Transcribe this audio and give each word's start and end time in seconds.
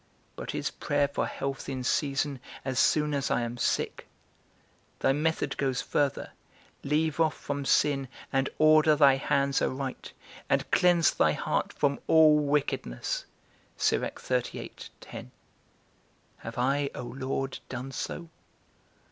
But 0.35 0.55
is 0.55 0.71
prayer 0.71 1.07
for 1.07 1.27
health 1.27 1.69
in 1.69 1.83
season, 1.83 2.39
as 2.65 2.79
soon 2.79 3.13
as 3.13 3.29
I 3.29 3.41
am 3.41 3.59
sick? 3.59 4.07
Thy 5.01 5.13
method 5.13 5.55
goes 5.57 5.79
further: 5.83 6.31
Leave 6.83 7.19
off 7.19 7.35
from 7.35 7.65
sin, 7.65 8.07
and 8.33 8.49
order 8.57 8.95
thy 8.95 9.17
hands 9.17 9.61
aright, 9.61 10.11
and 10.49 10.71
cleanse 10.71 11.13
thy 11.13 11.33
heart 11.33 11.71
from 11.71 11.99
all 12.07 12.39
wickedness. 12.39 13.25
Have 13.91 14.03
I, 16.57 16.89
O 16.95 17.03
Lord, 17.03 17.59
done 17.69 17.91
so? 17.91 18.29